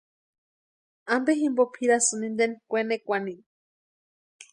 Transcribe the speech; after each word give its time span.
¿Ampe 1.15 1.31
jimpo 1.39 1.63
pʼirasïni 1.73 2.25
inteni 2.29 2.55
kwenekwani? 2.69 3.33